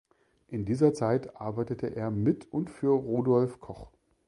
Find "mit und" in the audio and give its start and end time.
2.09-2.71